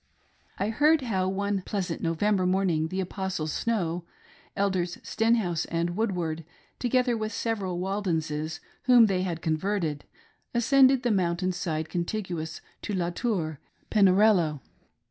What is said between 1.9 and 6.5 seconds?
ant November morning, the Apostle Snow, Elders Stenhouse and Woodward,